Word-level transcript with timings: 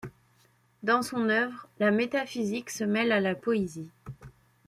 Dans 0.81 1.03
son 1.03 1.29
œuvre 1.29 1.67
la 1.77 1.91
métaphysique 1.91 2.71
se 2.71 2.83
mêle 2.83 3.11
à 3.11 3.19
la 3.19 3.35
poésie. 3.35 3.91